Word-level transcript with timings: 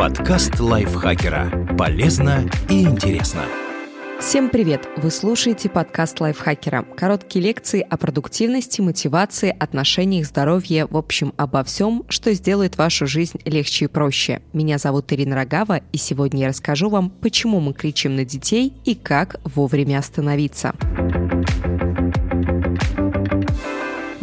Подкаст 0.00 0.58
лайфхакера. 0.58 1.76
Полезно 1.76 2.48
и 2.70 2.84
интересно. 2.84 3.42
Всем 4.18 4.48
привет! 4.48 4.88
Вы 4.96 5.10
слушаете 5.10 5.68
подкаст 5.68 6.18
лайфхакера. 6.22 6.86
Короткие 6.96 7.44
лекции 7.44 7.86
о 7.86 7.98
продуктивности, 7.98 8.80
мотивации, 8.80 9.54
отношениях, 9.60 10.24
здоровье, 10.24 10.86
в 10.86 10.96
общем, 10.96 11.34
обо 11.36 11.62
всем, 11.64 12.04
что 12.08 12.32
сделает 12.32 12.78
вашу 12.78 13.06
жизнь 13.06 13.40
легче 13.44 13.84
и 13.84 13.88
проще. 13.88 14.40
Меня 14.54 14.78
зовут 14.78 15.12
Ирина 15.12 15.36
Рогава, 15.36 15.82
и 15.92 15.98
сегодня 15.98 16.44
я 16.44 16.48
расскажу 16.48 16.88
вам, 16.88 17.10
почему 17.10 17.60
мы 17.60 17.74
кричим 17.74 18.16
на 18.16 18.24
детей 18.24 18.72
и 18.86 18.94
как 18.94 19.38
вовремя 19.44 19.98
остановиться. 19.98 20.72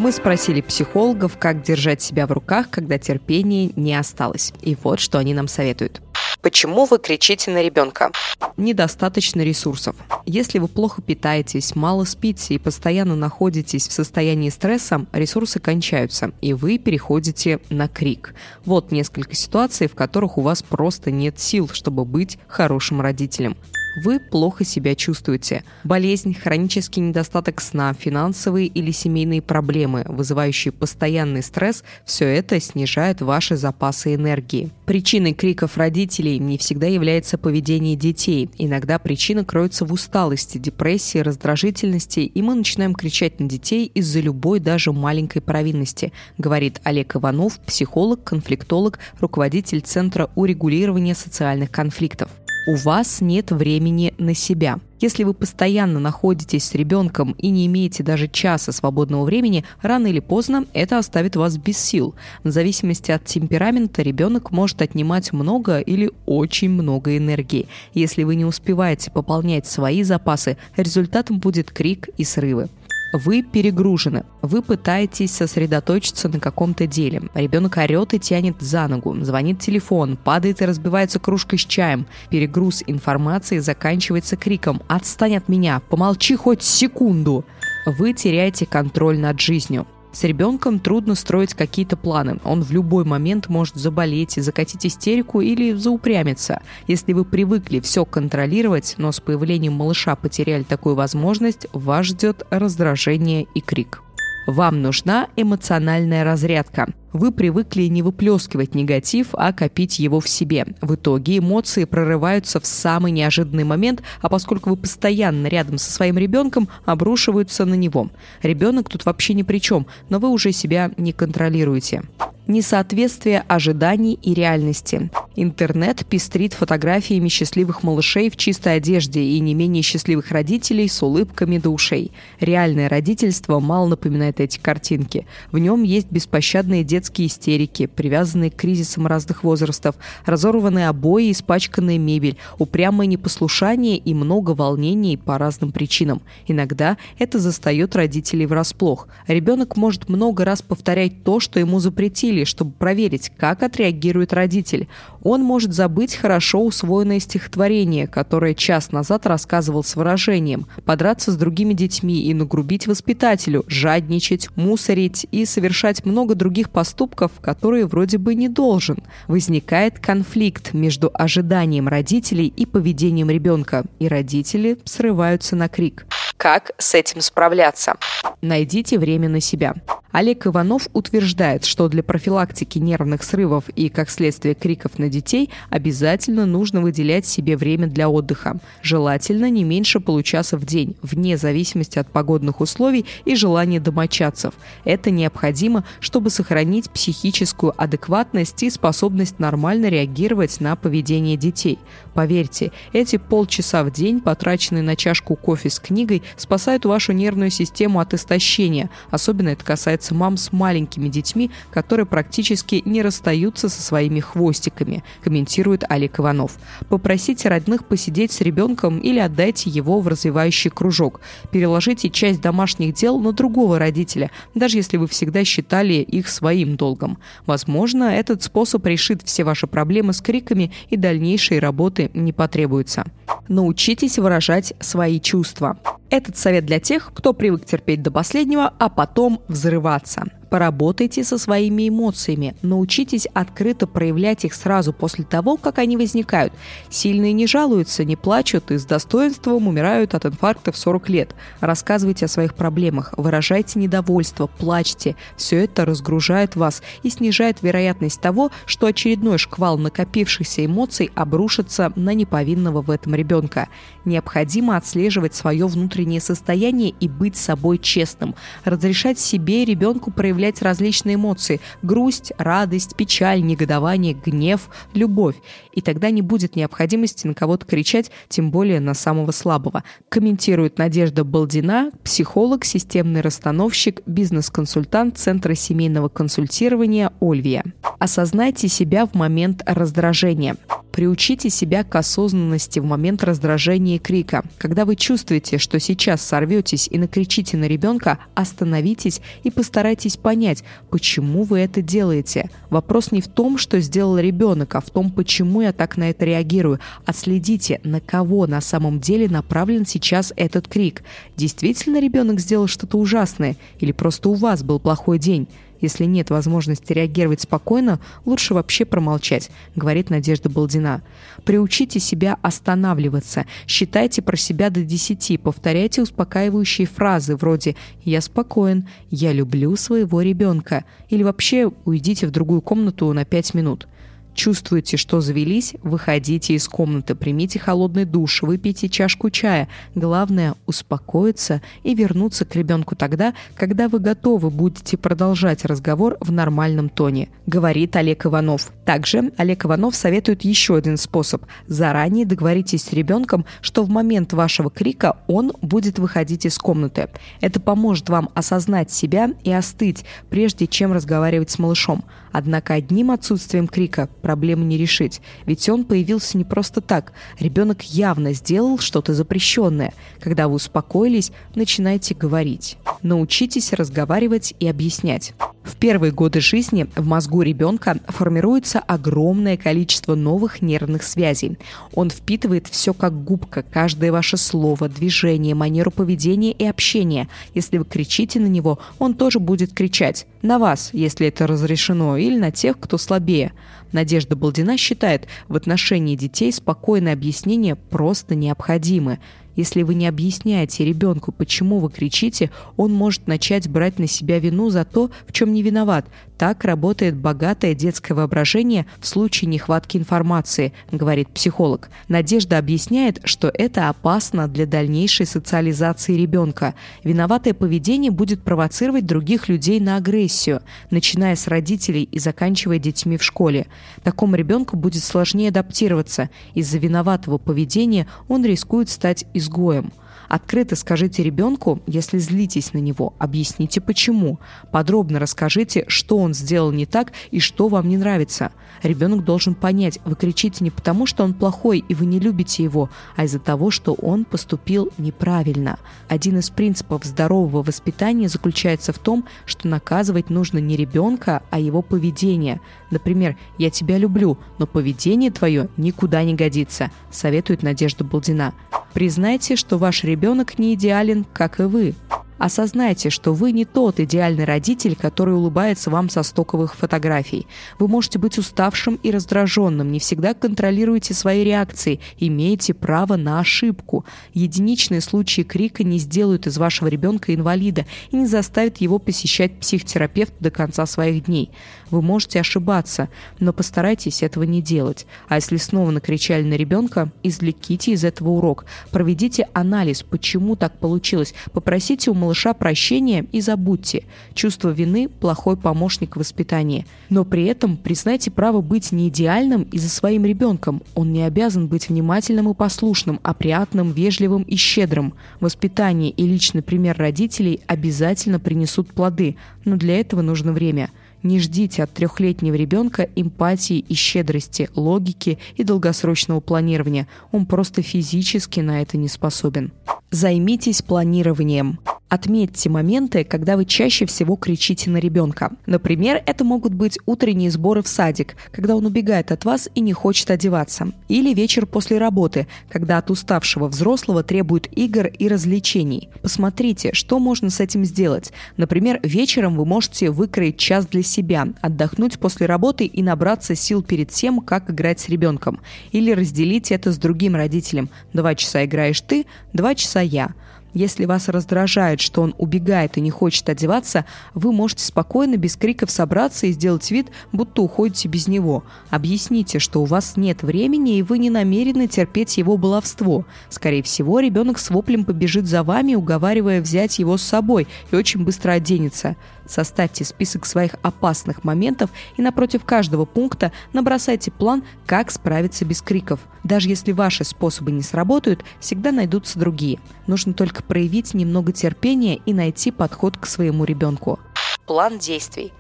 Мы 0.08 0.14
спросили 0.14 0.62
психологов, 0.62 1.38
как 1.38 1.64
держать 1.64 2.02
себя 2.02 2.28
в 2.28 2.32
руках, 2.32 2.70
когда 2.70 2.98
терпения 2.98 3.74
не 3.76 3.94
осталось. 3.94 4.54
И 4.62 4.78
вот 4.82 5.02
что 5.02 5.18
они 5.18 5.34
нам 5.34 5.50
советуют. 5.50 6.02
Почему 6.42 6.86
вы 6.86 6.98
кричите 6.98 7.52
на 7.52 7.62
ребенка? 7.62 8.14
Недостаточно 8.56 9.42
ресурсов. 9.42 9.98
Если 10.26 10.60
вы 10.60 10.70
плохо 10.70 11.02
питаетесь, 11.02 11.76
мало 11.76 12.06
спите 12.06 12.54
и 12.54 12.58
постоянно 12.58 13.18
находитесь 13.18 13.90
в 13.90 13.92
состоянии 13.92 14.50
стресса, 14.50 15.06
ресурсы 15.12 15.60
кончаются, 15.60 16.32
и 16.40 16.54
вы 16.54 16.78
переходите 16.78 17.60
на 17.70 17.90
крик. 17.90 18.34
Вот 18.64 18.94
несколько 18.94 19.36
ситуаций, 19.36 19.90
в 19.90 19.96
которых 19.96 20.38
у 20.38 20.42
вас 20.42 20.64
просто 20.64 21.12
нет 21.12 21.38
сил, 21.38 21.68
чтобы 21.68 22.06
быть 22.06 22.40
хорошим 22.48 23.02
родителем 23.02 23.58
вы 23.98 24.20
плохо 24.20 24.64
себя 24.64 24.94
чувствуете. 24.94 25.64
Болезнь, 25.84 26.36
хронический 26.36 27.02
недостаток 27.02 27.60
сна, 27.62 27.94
финансовые 27.94 28.68
или 28.68 28.92
семейные 28.92 29.42
проблемы, 29.42 30.06
вызывающие 30.08 30.72
постоянный 30.72 31.42
стресс– 31.42 31.84
все 32.06 32.26
это 32.26 32.60
снижает 32.60 33.22
ваши 33.22 33.58
запасы 33.58 34.14
энергии. 34.14 34.70
Причиной 34.86 35.34
криков 35.34 35.78
родителей 35.78 36.38
не 36.38 36.60
всегда 36.60 36.86
является 36.86 37.40
поведение 37.40 37.96
детей. 37.96 38.50
Иногда 38.60 39.00
причина 39.00 39.44
кроется 39.44 39.84
в 39.84 39.92
усталости, 39.92 40.60
депрессии, 40.60 41.18
раздражительности, 41.18 42.20
и 42.20 42.42
мы 42.44 42.54
начинаем 42.54 42.94
кричать 42.94 43.40
на 43.40 43.50
детей 43.50 43.92
из-за 43.96 44.20
любой 44.20 44.60
даже 44.60 44.94
маленькой 44.94 45.42
провинности, 45.42 46.14
говорит 46.38 46.82
Олег 46.84 47.16
Иванов, 47.16 47.60
психолог, 47.62 48.24
конфликтолог, 48.24 49.00
руководитель 49.20 49.82
Центра 49.82 50.30
урегулирования 50.36 51.16
социальных 51.16 51.72
конфликтов 51.72 52.30
у 52.68 52.76
вас 52.76 53.22
нет 53.22 53.52
времени 53.52 54.14
на 54.18 54.36
себя. 54.36 54.80
Если 55.00 55.24
вы 55.24 55.34
постоянно 55.34 56.02
находитесь 56.02 56.66
с 56.66 56.76
ребенком 56.76 57.32
и 57.38 57.50
не 57.50 57.66
имеете 57.66 58.04
даже 58.04 58.28
часа 58.28 58.74
свободного 58.74 59.24
времени, 59.24 59.64
рано 59.82 60.08
или 60.08 60.20
поздно 60.20 60.66
это 60.74 60.98
оставит 60.98 61.38
вас 61.38 61.58
без 61.58 61.78
сил. 61.78 62.14
В 62.44 62.50
зависимости 62.50 63.10
от 63.10 63.24
темперамента 63.24 64.02
ребенок 64.02 64.52
может 64.52 64.82
отнимать 64.82 65.32
много 65.32 65.80
или 65.80 66.12
очень 66.26 66.70
много 66.70 67.16
энергии. 67.16 67.68
Если 67.94 68.24
вы 68.24 68.36
не 68.36 68.44
успеваете 68.44 69.12
пополнять 69.12 69.66
свои 69.66 70.04
запасы, 70.04 70.58
результатом 70.76 71.40
будет 71.40 71.72
крик 71.72 72.10
и 72.18 72.26
срывы. 72.26 72.68
Вы 73.14 73.42
перегружены. 73.42 74.26
Вы 74.42 74.62
пытаетесь 74.62 75.32
сосредоточиться 75.32 76.30
на 76.30 76.40
каком-то 76.40 76.88
деле. 76.88 77.24
Ребенок 77.34 77.78
орет 77.78 78.14
и 78.14 78.20
тянет 78.20 78.62
за 78.62 78.88
ногу. 78.88 79.16
Звонит 79.22 79.60
телефон, 79.60 80.18
падает 80.18 80.62
и 80.62 80.66
разбивается 80.66 81.20
кружкой 81.20 81.60
с 81.60 81.66
чаем. 81.66 82.06
Перегруз 82.30 82.84
информации 82.86 83.60
заканчивается 83.60 84.36
криком 84.36 84.82
«Отстань 84.88 85.38
от 85.38 85.48
меня! 85.48 85.82
Помолчи 85.90 86.36
хоть 86.36 86.64
секунду!» 86.64 87.46
Вы 87.86 88.12
теряете 88.14 88.66
контроль 88.66 89.18
над 89.18 89.40
жизнью. 89.40 89.88
С 90.12 90.24
ребенком 90.24 90.80
трудно 90.80 91.16
строить 91.16 91.54
какие-то 91.54 91.96
планы. 91.98 92.40
Он 92.44 92.64
в 92.64 92.72
любой 92.72 93.04
момент 93.04 93.50
может 93.50 93.76
заболеть, 93.76 94.34
закатить 94.34 94.86
истерику 94.86 95.42
или 95.42 95.74
заупрямиться. 95.74 96.62
Если 96.88 97.14
вы 97.14 97.26
привыкли 97.26 97.80
все 97.80 98.06
контролировать, 98.06 98.96
но 98.98 99.12
с 99.12 99.20
появлением 99.20 99.74
малыша 99.74 100.16
потеряли 100.16 100.64
такую 100.64 100.96
возможность, 100.96 101.68
вас 101.74 102.08
ждет 102.08 102.48
раздражение 102.50 103.46
и 103.54 103.62
крик. 103.62 104.02
Вам 104.48 104.82
нужна 104.82 105.28
эмоциональная 105.36 106.24
разрядка. 106.24 106.88
Вы 107.12 107.34
привыкли 107.34 107.84
не 107.84 108.02
выплескивать 108.02 108.76
негатив, 108.76 109.28
а 109.34 109.52
копить 109.52 110.00
его 110.00 110.22
в 110.22 110.30
себе. 110.30 110.66
В 110.82 110.96
итоге 110.96 111.40
эмоции 111.40 111.84
прорываются 111.84 112.62
в 112.62 112.66
самый 112.66 113.12
неожиданный 113.12 113.66
момент, 113.66 114.04
а 114.22 114.30
поскольку 114.30 114.70
вы 114.70 114.78
постоянно 114.78 115.48
рядом 115.48 115.78
со 115.78 115.92
своим 115.92 116.18
ребенком, 116.18 116.70
обрушиваются 116.86 117.66
на 117.66 117.74
него. 117.74 118.10
Ребенок 118.42 118.88
тут 118.88 119.04
вообще 119.04 119.34
ни 119.34 119.44
при 119.44 119.58
чем, 119.58 119.86
но 120.08 120.18
вы 120.18 120.30
уже 120.30 120.54
себя 120.54 120.92
не 120.96 121.12
контролируете 121.12 122.04
несоответствие 122.48 123.44
ожиданий 123.48 124.18
и 124.22 124.34
реальности. 124.34 125.10
Интернет 125.36 126.06
пестрит 126.06 126.54
фотографиями 126.54 127.28
счастливых 127.28 127.84
малышей 127.84 128.32
в 128.32 128.38
чистой 128.38 128.78
одежде 128.78 129.22
и 129.22 129.40
не 129.40 129.54
менее 129.54 129.84
счастливых 129.84 130.32
родителей 130.32 130.90
с 130.90 131.04
улыбками 131.04 131.60
до 131.60 131.70
ушей. 131.70 132.12
Реальное 132.40 132.90
родительство 132.90 133.60
мало 133.60 133.90
напоминает 133.90 134.40
эти 134.40 134.58
картинки. 134.58 135.28
В 135.52 135.60
нем 135.60 135.84
есть 135.84 136.08
беспощадные 136.10 136.84
детские 136.84 137.28
истерики, 137.28 137.86
привязанные 137.86 138.50
к 138.50 138.56
кризисам 138.56 139.06
разных 139.06 139.44
возрастов, 139.44 139.96
разорванные 140.26 140.88
обои, 140.88 141.32
испачканная 141.32 142.00
мебель, 142.00 142.38
упрямое 142.58 143.06
непослушание 143.06 143.98
и 143.98 144.14
много 144.16 144.52
волнений 144.52 145.18
по 145.18 145.38
разным 145.38 145.72
причинам. 145.72 146.22
Иногда 146.48 146.98
это 147.20 147.38
застает 147.38 147.96
родителей 147.96 148.48
врасплох. 148.48 149.08
Ребенок 149.28 149.78
может 149.78 150.10
много 150.10 150.46
раз 150.46 150.64
повторять 150.64 151.24
то, 151.24 151.40
что 151.40 151.60
ему 151.60 151.80
запретили, 151.80 152.37
усилий, 152.38 152.46
чтобы 152.46 152.72
проверить, 152.72 153.32
как 153.38 153.64
отреагирует 153.64 154.34
родитель. 154.34 154.88
Он 155.24 155.42
может 155.42 155.74
забыть 155.74 156.16
хорошо 156.16 156.64
усвоенное 156.64 157.20
стихотворение, 157.20 158.08
которое 158.08 158.54
час 158.54 158.92
назад 158.92 159.26
рассказывал 159.26 159.84
с 159.84 159.96
выражением, 159.96 160.68
подраться 160.86 161.32
с 161.32 161.38
другими 161.38 161.74
детьми 161.74 162.22
и 162.24 162.34
нагрубить 162.34 162.88
воспитателю, 162.88 163.64
жадничать, 163.68 164.50
мусорить 164.56 165.28
и 165.32 165.46
совершать 165.46 166.06
много 166.06 166.36
других 166.36 166.70
поступков, 166.70 167.32
которые 167.42 167.86
вроде 167.86 168.18
бы 168.18 168.36
не 168.36 168.50
должен. 168.50 168.98
Возникает 169.28 170.00
конфликт 170.00 170.74
между 170.74 171.12
ожиданием 171.14 171.88
родителей 171.88 172.48
и 172.48 172.66
поведением 172.66 173.30
ребенка, 173.30 173.86
и 174.00 174.08
родители 174.08 174.78
срываются 174.86 175.56
на 175.56 175.68
крик. 175.68 176.06
Как 176.38 176.72
с 176.78 176.94
этим 176.94 177.22
справляться? 177.22 177.96
Найдите 178.42 179.00
время 179.00 179.28
на 179.28 179.42
себя. 179.42 179.74
Олег 180.12 180.48
Иванов 180.48 180.88
утверждает, 180.94 181.66
что 181.66 181.90
для 181.90 182.02
профилактики 182.02 182.80
нервных 182.80 183.24
срывов 183.24 183.70
и, 183.70 183.90
как 183.90 184.10
следствие, 184.10 184.56
криков 184.56 184.98
на 184.98 185.10
детей 185.10 185.52
обязательно 185.70 186.46
нужно 186.46 186.82
выделять 186.82 187.26
себе 187.26 187.58
время 187.58 187.88
для 187.88 188.10
отдыха. 188.10 188.58
Желательно 188.82 189.50
не 189.50 189.64
меньше 189.64 190.00
получаса 190.00 190.58
в 190.58 190.66
день, 190.66 190.96
вне 191.02 191.38
зависимости 191.38 192.00
от 192.00 192.10
погодных 192.10 192.62
условий 192.62 193.06
и 193.26 193.36
желания 193.36 193.80
домочадцев. 193.80 194.54
Это 194.86 195.12
необходимо, 195.12 195.84
чтобы 196.00 196.30
сохранить 196.30 196.90
психическую 196.90 197.74
адекватность 197.76 198.64
и 198.64 198.70
способность 198.70 199.40
нормально 199.40 199.88
реагировать 199.88 200.60
на 200.62 200.76
поведение 200.76 201.38
детей. 201.38 201.80
Поверьте, 202.14 202.72
эти 202.94 203.18
полчаса 203.18 203.84
в 203.84 203.92
день, 203.92 204.22
потраченные 204.22 204.84
на 204.84 204.96
чашку 204.96 205.36
кофе 205.36 205.70
с 205.70 205.80
книгой, 205.80 206.24
спасают 206.36 206.86
вашу 206.86 207.14
нервную 207.14 207.50
систему 207.50 208.00
от 208.00 208.14
истощения. 208.14 208.90
Особенно 209.10 209.50
это 209.50 209.64
касается 209.64 210.14
мам 210.14 210.38
с 210.38 210.52
маленькими 210.52 211.10
детьми, 211.10 211.52
которые 211.72 212.06
практически 212.06 212.82
не 212.86 213.02
расстаются 213.02 213.70
со 213.70 213.82
своими 213.82 214.20
хвостиками, 214.20 215.04
комментирует 215.24 215.84
Олег 215.90 216.20
Иванов. 216.20 216.58
Попросите 216.90 217.50
родных 217.50 217.86
посидеть 217.86 218.32
с 218.32 218.42
ребенком 218.42 219.00
или 219.00 219.20
отдайте 219.20 219.70
его 219.70 220.00
в 220.02 220.08
развивающий 220.08 220.70
кружок. 220.70 221.22
Переложите 221.52 222.10
часть 222.10 222.42
домашних 222.42 222.94
дел 222.94 223.20
на 223.20 223.32
другого 223.32 223.80
родителя, 223.80 224.32
даже 224.56 224.78
если 224.78 224.98
вы 224.98 225.08
всегда 225.08 225.44
считали 225.44 225.96
их 225.96 226.28
своим 226.28 226.76
долгом. 226.76 227.18
Возможно, 227.46 228.06
этот 228.06 228.44
способ 228.44 228.86
решит 228.86 229.22
все 229.24 229.44
ваши 229.44 229.68
проблемы 229.68 230.14
с 230.14 230.22
криками 230.22 230.72
и 230.90 230.98
дальнейшей 230.98 231.60
работы 231.60 232.12
не 232.14 232.34
потребуется. 232.34 233.06
Научитесь 233.48 234.18
выражать 234.18 234.74
свои 234.80 235.20
чувства. 235.20 235.78
Этот 236.18 236.36
совет 236.36 236.66
для 236.66 236.80
тех, 236.80 237.12
кто 237.14 237.32
привык 237.32 237.64
терпеть 237.64 238.02
до 238.02 238.10
последнего, 238.10 238.74
а 238.80 238.90
потом 238.90 239.44
взрываться. 239.48 240.24
Поработайте 240.50 241.24
со 241.26 241.38
своими 241.38 241.90
эмоциями, 241.90 242.56
научитесь 242.62 243.28
открыто 243.34 243.86
проявлять 243.86 244.46
их 244.46 244.54
сразу 244.54 244.94
после 244.94 245.26
того, 245.26 245.58
как 245.58 245.78
они 245.78 245.98
возникают. 245.98 246.54
Сильные 246.90 247.34
не 247.34 247.48
жалуются, 247.48 248.06
не 248.06 248.16
плачут 248.16 248.72
и 248.72 248.78
с 248.78 248.86
достоинством 248.86 249.68
умирают 249.68 250.16
от 250.16 250.26
инфаркта 250.26 250.72
в 250.72 250.78
40 250.78 251.10
лет. 251.10 251.36
Рассказывайте 251.60 252.26
о 252.26 252.30
своих 252.30 252.56
проблемах, 252.56 253.14
выражайте 253.18 253.78
недовольство, 253.80 254.48
плачьте. 254.48 255.18
Все 255.36 255.66
это 255.66 255.84
разгружает 255.84 256.56
вас 256.56 256.82
и 257.04 257.10
снижает 257.10 257.62
вероятность 257.62 258.22
того, 258.22 258.52
что 258.66 258.88
очередной 258.88 259.38
шквал 259.38 259.78
накопившихся 259.78 260.66
эмоций 260.66 261.12
обрушится 261.14 261.92
на 261.96 262.14
неповинного 262.14 262.82
в 262.82 262.90
этом 262.90 263.16
ребенка. 263.16 263.68
Необходимо 264.06 264.78
отслеживать 264.78 265.36
свое 265.36 265.68
внутреннее 265.68 266.22
состояние 266.22 266.94
и 267.02 267.10
быть 267.10 267.36
собой 267.36 267.80
честным, 267.80 268.36
разрешать 268.64 269.20
себе 269.20 269.64
и 269.64 269.66
ребенку 269.66 270.10
проявлять 270.12 270.37
проявлять 270.38 270.62
различные 270.62 271.16
эмоции– 271.16 271.60
грусть, 271.82 272.32
радость, 272.38 272.96
печаль, 272.96 273.42
негодование, 273.42 274.14
гнев, 274.14 274.70
любовь. 274.94 275.34
И 275.74 275.82
тогда 275.82 276.12
не 276.12 276.22
будет 276.22 276.56
необходимости 276.56 277.26
на 277.26 277.34
кого-то 277.34 277.66
кричать, 277.66 278.12
тем 278.30 278.52
более 278.52 278.80
на 278.80 278.94
самого 278.94 279.32
слабого. 279.32 279.84
Комментирует 280.10 280.78
Надежда 280.78 281.24
Балдина, 281.24 281.90
психолог, 282.04 282.66
системный 282.66 283.22
расстановщик, 283.22 284.04
бизнес-консультант 284.06 285.18
Центра 285.18 285.56
семейного 285.56 286.08
консультирования 286.08 287.12
«Ольвия». 287.20 287.64
Осознайте 287.98 288.68
себя 288.68 289.08
в 289.08 289.16
момент 289.16 289.64
раздражения. 289.66 290.56
Приучите 290.98 291.52
себя 291.52 291.84
к 291.84 291.96
осознанности 291.96 292.80
в 292.80 292.86
момент 292.86 293.24
раздражения 293.24 293.98
и 293.98 294.00
крика. 294.00 294.44
Когда 294.58 294.84
вы 294.84 294.96
чувствуете, 294.96 295.60
что 295.60 295.80
сейчас 295.80 296.24
сорветесь 296.24 296.88
и 296.92 296.98
накричите 296.98 297.56
на 297.56 297.66
ребенка, 297.66 298.18
остановитесь 298.34 299.22
и 299.44 299.52
постарайтесь 299.52 300.18
понять, 300.28 300.66
почему 300.90 301.44
вы 301.44 301.60
это 301.60 301.82
делаете. 301.82 302.50
Вопрос 302.70 303.14
не 303.14 303.22
в 303.22 303.30
том, 303.30 303.58
что 303.58 303.80
сделал 303.80 304.18
ребенок, 304.20 304.76
а 304.76 304.82
в 304.82 304.90
том, 304.90 305.10
почему 305.10 305.62
я 305.62 305.72
так 305.72 305.96
на 305.96 306.10
это 306.10 306.26
реагирую. 306.26 306.82
Отследите, 307.06 307.80
на 307.86 308.02
кого 308.02 308.46
на 308.46 308.60
самом 308.60 309.00
деле 309.00 309.30
направлен 309.30 309.86
сейчас 309.86 310.34
этот 310.36 310.68
крик. 310.68 311.02
Действительно 311.38 312.02
ребенок 312.02 312.42
сделал 312.42 312.68
что-то 312.68 312.98
ужасное 312.98 313.56
или 313.80 313.94
просто 313.94 314.28
у 314.28 314.34
вас 314.34 314.64
был 314.64 314.82
плохой 314.82 315.18
день? 315.18 315.48
Если 315.82 316.06
нет 316.06 316.30
возможности 316.30 316.94
реагировать 316.94 317.42
спокойно, 317.42 318.00
лучше 318.26 318.54
вообще 318.54 318.86
промолчать, 318.86 319.52
говорит 319.76 320.10
Надежда 320.10 320.50
Балдина. 320.50 321.04
Приучите 321.46 322.00
себя 322.00 322.38
останавливаться. 322.42 323.46
Считайте 323.68 324.22
про 324.22 324.38
себя 324.38 324.70
до 324.70 324.84
10. 324.84 325.40
Повторяйте 325.42 326.02
успокаивающие 326.02 326.88
фразы 326.88 327.36
вроде 327.36 327.76
«Я 328.04 328.22
спокоен», 328.22 328.88
«Я 329.10 329.34
люблю 329.34 329.76
своего 329.76 330.22
ребенка» 330.22 330.86
или 331.10 331.24
вообще 331.24 331.72
уйдите 331.86 332.28
в 332.28 332.32
другую 332.32 332.62
комнату 332.62 333.12
на 333.14 333.26
5 333.26 333.54
минут. 333.54 333.88
Чувствуете, 334.38 334.98
что 334.98 335.20
завелись? 335.20 335.74
Выходите 335.82 336.54
из 336.54 336.68
комнаты, 336.68 337.16
примите 337.16 337.58
холодный 337.58 338.06
душ, 338.06 338.44
выпейте 338.44 338.88
чашку 338.88 339.32
чая. 339.32 339.68
Главное– 339.96 340.54
успокоиться 340.68 341.64
и 341.82 341.96
вернуться 341.96 342.46
к 342.46 342.56
ребенку 342.56 342.96
тогда, 342.96 343.34
когда 343.56 343.90
вы 343.90 343.98
готовы 343.98 344.52
будете 344.52 344.96
продолжать 344.96 345.66
разговор 345.66 346.18
в 346.20 346.32
нормальном 346.32 346.88
тоне, 346.90 347.30
говорит 347.48 347.96
Олег 347.96 348.28
Иванов. 348.28 348.72
Также 348.86 349.32
Олег 349.38 349.66
Иванов 349.66 349.96
советует 349.96 350.44
еще 350.44 350.76
один 350.76 350.98
способ. 350.98 351.44
Заранее 351.66 352.28
договоритесь 352.28 352.84
с 352.84 352.94
ребенком, 352.94 353.44
что 353.62 353.84
в 353.84 353.90
момент 353.90 354.34
вашего 354.34 354.70
крика 354.70 355.18
он 355.26 355.52
будет 355.64 355.98
выходить 355.98 356.46
из 356.46 356.60
комнаты. 356.60 357.10
Это 357.42 357.60
поможет 357.60 358.10
вам 358.10 358.30
осознать 358.36 358.92
себя 358.92 359.32
и 359.44 359.52
остыть, 359.52 360.06
прежде 360.30 360.68
чем 360.68 360.94
разговаривать 360.94 361.50
с 361.50 361.58
малышом. 361.58 362.04
Однако 362.32 362.76
одним 362.76 363.10
отсутствием 363.10 363.68
крика 363.68 364.10
проблему 364.28 364.66
не 364.66 364.78
решить, 364.78 365.22
ведь 365.46 365.70
он 365.70 365.86
появился 365.86 366.38
не 366.38 366.44
просто 366.44 366.82
так. 366.82 367.14
Ребенок 367.40 367.84
явно 367.84 368.34
сделал 368.34 368.78
что-то 368.78 369.14
запрещенное. 369.14 369.94
Когда 370.20 370.50
вы 370.50 370.56
успокоились, 370.56 371.32
начинайте 371.56 372.14
говорить. 372.14 372.76
Научитесь 373.04 373.72
разговаривать 373.72 374.54
и 374.60 374.68
объяснять. 374.68 375.34
В 375.68 375.76
первые 375.76 376.14
годы 376.14 376.40
жизни 376.40 376.88
в 376.96 377.06
мозгу 377.06 377.42
ребенка 377.42 377.98
формируется 378.08 378.80
огромное 378.80 379.58
количество 379.58 380.16
новых 380.16 380.62
нервных 380.62 381.04
связей. 381.04 381.58
Он 381.94 382.10
впитывает 382.10 382.68
все 382.68 382.94
как 382.94 383.26
губка, 383.26 383.64
каждое 383.64 384.14
ваше 384.14 384.38
слово, 384.38 384.88
движение, 384.88 385.56
манеру 385.56 385.92
поведения 385.92 386.54
и 386.54 386.66
общения. 386.66 387.28
Если 387.54 387.80
вы 387.80 387.84
кричите 387.84 388.40
на 388.40 388.48
него, 388.48 388.80
он 388.98 389.14
тоже 389.14 389.40
будет 389.40 389.74
кричать. 389.74 390.26
На 390.42 390.58
вас, 390.58 390.92
если 390.94 391.28
это 391.28 391.46
разрешено, 391.46 392.16
или 392.16 392.40
на 392.40 392.52
тех, 392.52 392.80
кто 392.80 392.98
слабее. 392.98 393.52
Надежда 393.92 394.38
Балдина 394.38 394.78
считает, 394.78 395.28
в 395.50 395.56
отношении 395.58 396.16
детей 396.16 396.54
спокойное 396.54 397.12
объяснение 397.12 397.76
просто 397.76 398.36
необходимы. 398.36 399.20
Если 399.58 399.82
вы 399.82 399.96
не 399.96 400.08
объясняете 400.08 400.86
ребенку, 400.86 401.34
почему 401.34 401.80
вы 401.80 401.90
кричите, 401.90 402.52
он 402.78 402.94
может 402.94 403.28
начать 403.28 403.68
брать 403.68 404.00
на 404.00 404.08
себя 404.08 404.40
вину 404.40 404.70
за 404.70 404.86
то, 404.86 405.10
в 405.28 405.34
чем 405.34 405.52
не 405.52 405.64
виноват. 405.64 406.06
Так 406.38 406.64
работает 406.64 407.16
богатое 407.16 407.74
детское 407.74 408.14
воображение 408.14 408.86
в 409.00 409.08
случае 409.08 409.50
нехватки 409.50 409.98
информации, 409.98 410.72
говорит 410.92 411.30
психолог. 411.30 411.90
Надежда 412.08 412.60
объясняет, 412.60 413.20
что 413.24 413.52
это 413.52 413.90
опасно 413.90 414.48
для 414.48 414.68
дальнейшей 414.68 415.26
социализации 415.26 416.16
ребенка. 416.16 416.76
Виноватое 417.04 417.56
поведение 417.56 418.12
будет 418.12 418.44
провоцировать 418.44 419.08
других 419.08 419.50
людей 419.50 419.80
на 419.80 419.98
агрессию, 419.98 420.62
начиная 420.92 421.36
с 421.36 421.48
родителей 421.48 422.04
и 422.04 422.20
заканчивая 422.20 422.78
детьми 422.78 423.18
в 423.18 423.24
школе. 423.24 423.66
Такому 424.04 424.36
ребенку 424.36 424.78
будет 424.78 425.04
сложнее 425.04 425.50
адаптироваться. 425.50 426.30
Из-за 426.54 426.78
виноватого 426.78 427.40
поведения 427.40 428.06
он 428.28 428.46
рискует 428.46 428.90
стать 428.90 429.26
изгоем. 429.48 429.92
Открыто 430.28 430.76
скажите 430.76 431.24
ребенку, 431.24 431.82
если 431.88 432.18
злитесь 432.18 432.74
на 432.74 432.80
него, 432.80 433.14
объясните 433.18 433.80
почему. 433.80 434.40
Подробно 434.72 435.20
расскажите, 435.20 435.86
что 435.88 436.18
он 436.18 436.34
сделал 436.34 436.72
не 436.72 436.86
так 436.86 437.14
и 437.32 437.40
что 437.40 437.70
вам 437.70 437.88
не 437.88 437.98
нравится. 437.98 438.52
Ребенок 438.84 439.24
должен 439.24 439.56
понять, 439.56 440.00
вы 440.04 440.16
кричите 440.16 440.64
не 440.64 440.70
потому, 440.70 441.06
что 441.06 441.24
он 441.24 441.34
плохой 441.34 441.84
и 441.88 441.96
вы 441.96 442.06
не 442.06 442.20
любите 442.20 442.64
его, 442.64 442.90
а 443.16 443.24
из-за 443.24 443.40
того, 443.40 443.72
что 443.72 443.94
он 443.94 444.26
поступил 444.26 444.90
неправильно. 444.98 445.80
Один 446.10 446.38
из 446.40 446.50
принципов 446.50 447.06
здорового 447.06 447.64
воспитания 447.64 448.28
заключается 448.28 448.92
в 448.92 449.00
том, 449.00 449.26
что 449.46 449.68
наказывать 449.68 450.30
нужно 450.30 450.58
не 450.58 450.76
ребенка, 450.76 451.42
а 451.50 451.60
его 451.60 451.82
поведение. 451.82 452.60
Например, 452.92 453.38
«Я 453.58 453.70
тебя 453.70 453.98
люблю, 453.98 454.38
но 454.60 454.68
поведение 454.68 455.32
твое 455.32 455.70
никуда 455.78 456.24
не 456.24 456.34
годится», 456.34 456.92
советует 457.12 457.64
Надежда 457.64 458.04
Балдина. 458.04 458.54
Признайте, 458.94 459.56
что 459.56 459.78
ваш 459.78 460.04
ребенок 460.04 460.17
не 460.58 460.74
идеален, 460.74 461.26
как 461.34 461.60
и 461.60 461.64
вы. 461.64 461.94
Осознайте, 462.38 463.10
что 463.10 463.34
вы 463.34 463.52
не 463.52 463.66
тот 463.66 464.00
идеальный 464.00 464.46
родитель, 464.46 464.96
который 464.96 465.34
улыбается 465.34 465.90
вам 465.90 466.10
со 466.10 466.22
стоковых 466.24 466.76
фотографий. 466.76 467.48
Вы 467.80 467.88
можете 467.88 468.20
быть 468.20 468.38
уставшим 468.38 469.00
и 469.02 469.12
раздраженным, 469.12 469.92
не 469.92 470.00
всегда 470.00 470.34
контролируете 470.34 471.14
свои 471.14 471.44
реакции, 471.44 472.00
имеете 472.20 472.74
право 472.74 473.16
на 473.16 473.40
ошибку. 473.40 474.06
Единичные 474.34 475.02
случаи 475.02 475.42
крика 475.42 475.84
не 475.84 475.98
сделают 475.98 476.46
из 476.46 476.58
вашего 476.58 476.88
ребенка 476.88 477.34
инвалида 477.34 477.86
и 478.12 478.18
не 478.18 478.28
заставят 478.28 478.78
его 478.78 479.00
посещать 479.00 479.60
психотерапевта 479.60 480.36
до 480.40 480.52
конца 480.52 480.86
своих 480.86 481.26
дней. 481.26 481.52
Вы 481.90 482.02
можете 482.02 482.40
ошибаться, 482.40 483.10
но 483.40 483.54
постарайтесь 483.54 484.22
этого 484.22 484.44
не 484.44 484.62
делать. 484.62 485.08
А 485.28 485.36
если 485.36 485.58
снова 485.58 485.92
накричали 485.92 486.44
на 486.44 486.56
ребенка, 486.56 487.12
извлеките 487.24 487.94
из 487.94 488.04
этого 488.04 488.30
урок. 488.30 488.66
Проведите 488.92 489.48
анализ, 489.54 490.04
почему 490.04 490.56
так 490.56 490.78
получилось. 490.80 491.34
Попросите 491.54 492.12
у 492.12 492.14
малыша 492.28 492.54
прощения 492.54 493.26
и 493.32 493.40
забудьте. 493.40 494.04
Чувство 494.34 494.70
вины– 494.70 495.08
плохой 495.22 495.56
помощник 495.56 496.16
в 496.16 496.20
воспитании. 496.20 496.86
Но 497.10 497.24
при 497.24 497.46
этом 497.46 497.78
признайте 497.78 498.32
право 498.32 498.60
быть 498.60 498.92
не 498.92 499.08
идеальным 499.08 499.64
и 499.64 499.80
за 499.80 499.90
своим 499.90 500.26
ребенком. 500.26 500.82
Он 500.94 501.14
не 501.14 501.24
обязан 501.24 501.68
быть 501.68 501.88
внимательным 501.88 502.52
и 502.52 502.54
послушным, 502.54 503.22
опрятным, 503.24 503.92
вежливым 503.92 504.44
и 504.44 504.58
щедрым. 504.58 505.14
Воспитание 505.40 506.12
и 506.12 506.28
личный 506.28 506.62
пример 506.62 506.98
родителей 506.98 507.62
обязательно 507.66 508.42
принесут 508.42 508.90
плоды, 508.90 509.38
но 509.64 509.78
для 509.78 509.98
этого 510.00 510.22
нужно 510.22 510.52
время– 510.52 510.92
не 511.24 511.40
ждите 511.40 511.84
от 511.84 511.94
трехлетнего 511.94 512.56
ребенка 512.56 513.10
эмпатии 513.16 513.80
и 513.80 513.94
щедрости, 513.94 514.70
логики 514.76 515.40
и 515.56 515.64
долгосрочного 515.64 516.40
планирования. 516.40 517.08
Он 517.32 517.46
просто 517.46 517.82
физически 517.82 518.60
на 518.60 518.82
это 518.82 518.98
не 518.98 519.08
способен. 519.08 519.72
Займитесь 520.10 520.82
планированием. 520.82 521.80
Отметьте 522.10 522.70
моменты, 522.70 523.26
когда 523.26 523.58
вы 523.58 523.66
чаще 523.66 524.06
всего 524.06 524.38
кричите 524.38 524.90
на 524.90 524.96
ребенка. 524.98 525.52
Например, 525.66 526.24
это 526.26 526.46
могут 526.46 526.74
быть 526.74 526.98
утренние 527.06 527.52
сборы 527.52 527.82
в 527.82 527.90
садик, 527.90 528.38
когда 528.54 528.78
он 528.78 528.86
убегает 528.86 529.34
от 529.34 529.44
вас 529.44 529.70
и 529.76 529.82
не 529.82 529.92
хочет 529.92 530.32
одеваться. 530.32 530.94
Или 531.10 531.34
вечер 531.34 531.66
после 531.66 531.98
работы, 531.98 532.48
когда 532.70 533.00
от 533.00 533.12
уставшего 533.12 533.68
взрослого 533.68 534.24
требуют 534.24 534.70
игр 534.72 535.08
и 535.08 535.28
развлечений. 535.28 536.08
Посмотрите, 536.22 536.94
что 536.94 537.20
можно 537.20 537.50
с 537.50 537.60
этим 537.60 537.84
сделать. 537.84 538.32
Например, 538.56 539.02
вечером 539.04 539.58
вы 539.58 539.66
можете 539.66 540.10
выкроить 540.10 540.58
час 540.58 540.86
для 540.88 541.04
себя, 541.08 541.48
отдохнуть 541.62 542.20
после 542.20 542.46
работы 542.46 542.86
и 542.86 543.02
набраться 543.02 543.56
сил 543.56 543.82
перед 543.82 544.12
тем, 544.12 544.42
как 544.42 544.70
играть 544.70 545.00
с 545.00 545.10
ребенком. 545.10 545.60
Или 545.92 546.12
разделить 546.12 546.72
это 546.72 546.92
с 546.92 546.98
другим 546.98 547.36
родителем. 547.36 547.90
Два 548.14 548.36
часа 548.36 548.66
играешь 548.66 549.02
ты, 549.02 549.26
два 549.54 549.74
часа 549.74 550.02
я. 550.02 550.36
Если 550.74 551.06
вас 551.06 551.30
раздражает, 551.30 552.02
что 552.02 552.22
он 552.22 552.36
убегает 552.38 552.98
и 552.98 553.02
не 553.02 553.10
хочет 553.10 553.50
одеваться, 553.50 554.06
вы 554.34 554.52
можете 554.52 554.84
спокойно, 554.84 555.38
без 555.38 555.56
криков 555.56 555.90
собраться 555.90 556.48
и 556.48 556.52
сделать 556.52 556.92
вид, 556.92 557.08
будто 557.32 557.62
уходите 557.62 558.08
без 558.08 558.28
него. 558.28 558.64
Объясните, 558.90 559.60
что 559.60 559.82
у 559.82 559.86
вас 559.86 560.18
нет 560.18 560.44
времени 560.44 560.98
и 560.98 561.02
вы 561.02 561.18
не 561.20 561.30
намерены 561.30 561.88
терпеть 561.88 562.38
его 562.38 562.58
баловство. 562.58 563.26
Скорее 563.50 563.82
всего, 563.82 564.20
ребенок 564.20 564.60
с 564.60 564.70
воплем 564.70 565.06
побежит 565.06 565.48
за 565.48 565.64
вами, 565.64 565.96
уговаривая 565.96 566.62
взять 566.62 567.00
его 567.00 567.18
с 567.18 567.24
собой 567.24 567.68
и 567.92 567.96
очень 567.96 568.24
быстро 568.24 568.52
оденется. 568.52 569.16
Составьте 569.48 570.04
список 570.04 570.46
своих 570.46 570.76
опасных 570.82 571.44
моментов 571.44 571.90
и 572.18 572.22
напротив 572.22 572.66
каждого 572.66 573.06
пункта 573.06 573.52
набросайте 573.72 574.30
план, 574.30 574.64
как 574.86 575.10
справиться 575.10 575.64
без 575.64 575.82
криков. 575.82 576.20
Даже 576.44 576.70
если 576.70 576.92
ваши 576.92 577.24
способы 577.24 577.72
не 577.72 577.82
сработают, 577.82 578.44
всегда 578.60 578.92
найдутся 578.92 579.40
другие. 579.40 579.80
Нужно 580.06 580.34
только 580.34 580.57
проявить 580.64 581.14
немного 581.14 581.52
терпения 581.52 582.16
и 582.26 582.34
найти 582.34 582.72
подход 582.72 583.18
к 583.18 583.26
своему 583.26 583.64
ребенку. 583.64 584.20
План 584.66 585.00
действий. 585.00 585.54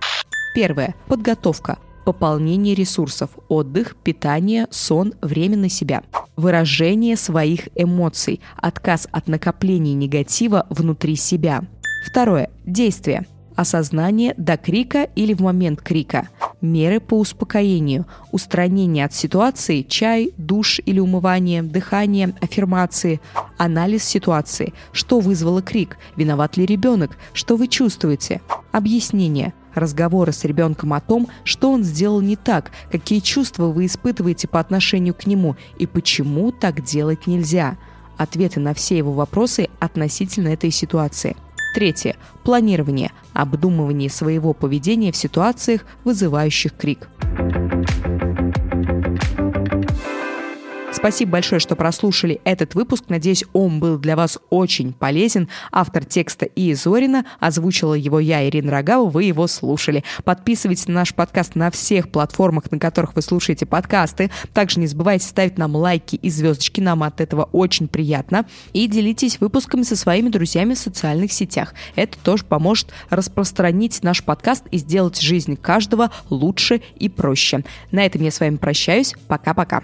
Первое. 0.54 0.96
Подготовка 1.08 1.78
пополнение 2.08 2.74
ресурсов, 2.74 3.32
отдых, 3.50 3.98
питание, 3.98 4.68
сон, 4.72 5.14
время 5.22 5.58
на 5.58 5.68
себя. 5.68 6.04
Выражение 6.38 7.18
своих 7.18 7.68
эмоций, 7.76 8.40
отказ 8.56 9.10
от 9.12 9.28
накопления 9.28 9.94
негатива 9.94 10.66
внутри 10.70 11.18
себя. 11.18 11.66
Второе. 12.06 12.50
Действие 12.66 13.26
осознание 13.58 14.36
до 14.38 14.56
крика 14.56 15.10
или 15.16 15.34
в 15.34 15.42
момент 15.42 15.82
крика, 15.82 16.30
меры 16.62 17.00
по 17.02 17.20
успокоению, 17.20 18.06
устранение 18.32 19.04
от 19.04 19.14
ситуации, 19.14 19.82
чай, 19.82 20.32
душ 20.38 20.80
или 20.86 21.00
умывание, 21.00 21.64
дыхание, 21.64 22.34
аффирмации, 22.40 23.20
анализ 23.58 24.04
ситуации, 24.04 24.74
что 24.92 25.20
вызвало 25.20 25.62
крик, 25.62 25.98
виноват 26.16 26.56
ли 26.56 26.66
ребенок, 26.66 27.18
что 27.34 27.58
вы 27.58 27.68
чувствуете, 27.68 28.42
объяснение, 28.72 29.54
разговоры 29.74 30.32
с 30.32 30.44
ребенком 30.44 30.94
о 30.94 31.02
том, 31.02 31.28
что 31.44 31.72
он 31.72 31.84
сделал 31.84 32.22
не 32.22 32.36
так, 32.36 32.72
какие 32.92 33.20
чувства 33.20 33.66
вы 33.66 33.88
испытываете 33.88 34.48
по 34.48 34.60
отношению 34.60 35.16
к 35.16 35.26
нему 35.26 35.56
и 35.80 35.88
почему 35.88 36.52
так 36.52 36.84
делать 36.84 37.26
нельзя. 37.26 37.78
Ответы 38.18 38.60
на 38.60 38.76
все 38.76 38.98
его 38.98 39.14
вопросы 39.14 39.68
относительно 39.80 40.50
этой 40.50 40.70
ситуации– 40.70 41.36
Третье. 41.78 42.16
Планирование. 42.44 43.12
Обдумывание 43.34 44.10
своего 44.10 44.54
поведения 44.54 45.12
в 45.12 45.16
ситуациях, 45.16 45.82
вызывающих 46.06 46.76
крик. 46.76 47.08
Спасибо 50.98 51.34
большое, 51.34 51.60
что 51.60 51.76
прослушали 51.76 52.42
этот 52.44 52.74
выпуск. 52.74 53.04
Надеюсь, 53.10 53.44
он 53.54 53.80
был 53.80 54.00
для 54.00 54.16
вас 54.16 54.40
очень 54.50 54.94
полезен. 54.94 55.48
Автор 55.72 56.04
текста 56.04 56.46
И. 56.48 56.74
Зорина, 56.74 57.24
озвучила 57.40 57.94
его 57.94 58.20
я, 58.20 58.50
Ирина 58.50 58.72
Рогава, 58.72 59.08
вы 59.08 59.26
его 59.26 59.46
слушали. 59.46 60.04
Подписывайтесь 60.24 60.88
на 60.88 60.96
наш 60.96 61.14
подкаст 61.14 61.54
на 61.54 61.70
всех 61.70 62.10
платформах, 62.10 62.72
на 62.72 62.80
которых 62.80 63.16
вы 63.16 63.22
слушаете 63.22 63.68
подкасты. 63.68 64.32
Также 64.56 64.80
не 64.80 64.88
забывайте 64.88 65.28
ставить 65.28 65.60
нам 65.60 65.76
лайки 65.76 66.16
и 66.16 66.32
звездочки, 66.32 66.82
нам 66.82 67.04
от 67.04 67.22
этого 67.22 67.44
очень 67.52 67.88
приятно. 67.88 68.48
И 68.74 68.88
делитесь 68.88 69.40
выпусками 69.40 69.84
со 69.84 69.96
своими 69.96 70.30
друзьями 70.30 70.74
в 70.74 70.80
социальных 70.80 71.32
сетях. 71.32 71.76
Это 71.96 72.18
тоже 72.18 72.44
поможет 72.44 72.92
распространить 73.12 74.02
наш 74.02 74.24
подкаст 74.24 74.64
и 74.72 74.80
сделать 74.80 75.22
жизнь 75.22 75.58
каждого 75.58 76.10
лучше 76.32 76.82
и 76.96 77.08
проще. 77.08 77.64
На 77.92 78.04
этом 78.04 78.24
я 78.24 78.32
с 78.32 78.40
вами 78.40 78.56
прощаюсь. 78.56 79.14
Пока-пока. 79.28 79.84